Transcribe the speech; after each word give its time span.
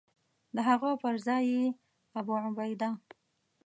د 0.55 0.57
هغه 0.69 0.89
پر 1.01 1.15
ځای 1.25 1.43
یې 1.53 1.65
ابوعبیده. 2.19 2.89